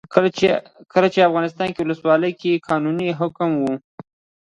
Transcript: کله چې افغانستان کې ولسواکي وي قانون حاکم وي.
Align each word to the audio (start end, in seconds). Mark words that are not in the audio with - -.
کله 0.97 1.07
چې 1.13 1.27
افغانستان 1.29 1.67
کې 1.73 1.81
ولسواکي 1.81 2.47
وي 2.53 2.63
قانون 2.69 2.97
حاکم 3.19 3.51
وي. 3.61 3.75